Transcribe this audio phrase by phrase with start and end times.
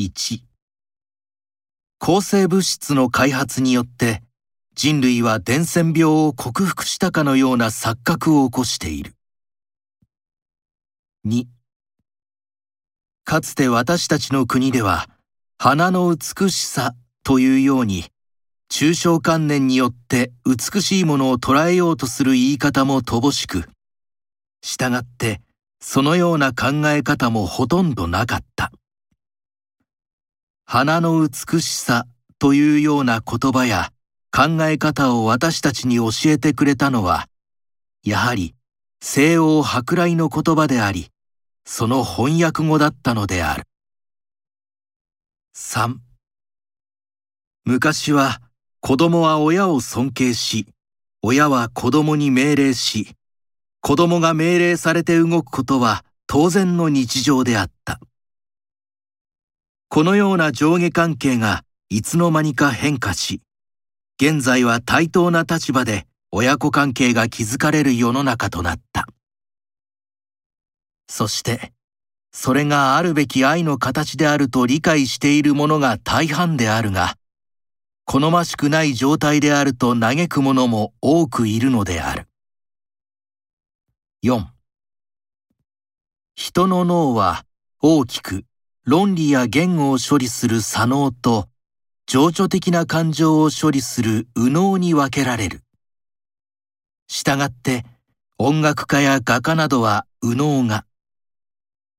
[0.00, 0.40] 1
[1.98, 4.22] 抗生物質の開発によって
[4.74, 9.14] 人類は伝染病を克服したかのような錯覚を起こしている。
[11.26, 11.44] 2
[13.24, 15.06] かつて私たちの国では
[15.58, 18.06] 花の美しさというように
[18.70, 23.68] 抽象観念によって美しいものを捉えようとする言い方も乏しく、
[24.62, 25.42] 従って
[25.78, 28.72] そのような考え方もほとんどなかった。
[30.72, 32.06] 花の美しさ
[32.38, 33.90] というような言葉や
[34.30, 37.26] 考え方を私たちに教えてくれたのは、
[38.04, 38.54] やはり
[39.00, 41.08] 西欧舶来の言葉であり、
[41.64, 43.64] その翻訳語だったのである。
[45.56, 45.96] 3
[47.64, 48.40] 昔は
[48.78, 50.68] 子供は親を尊敬し、
[51.20, 53.16] 親は子供に命令し、
[53.80, 57.98] 子供が命令されて動くことは当然の日常であった。
[59.92, 63.42] このような上下関係がいつの間にか変化し、
[64.22, 69.08] 現在は対等な立場で親子関係が築かれる世の中となった。
[71.08, 71.72] そして、
[72.30, 77.16] それがあるべき愛の形であると理解している者が大半であるが、
[78.04, 82.28] 好ましくない状態であると嘆く者も多くいるのである。
[84.22, 84.46] 4
[86.36, 87.44] 人の脳は
[87.82, 88.44] 大きく
[88.90, 91.46] 論理や言語を処理する左脳と
[92.08, 95.62] 情緒的な感情を処理する右脳に分けられる。
[97.06, 97.84] したがって
[98.36, 100.86] 音楽家や画家などは右脳が、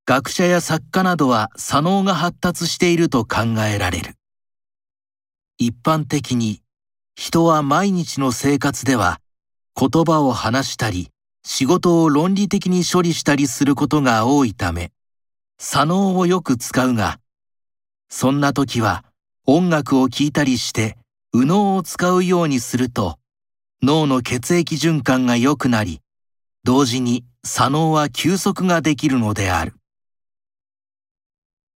[0.05, 4.17] 学者や作家などは左脳が発達していると考えられる。
[5.57, 6.61] 一般的に
[7.15, 9.21] 人は毎日の生活では
[9.79, 11.07] 言葉を話したり
[11.45, 14.91] 仕事を論理的に処理したりすることが多いため、
[15.63, 17.19] 左脳をよく使うが、
[18.09, 19.05] そんな時は
[19.45, 20.97] 音楽を聴いたりして
[21.35, 23.19] 右脳を使うようにすると、
[23.83, 26.01] 脳の血液循環が良くなり、
[26.63, 29.75] 同時に左脳は休息ができるのである。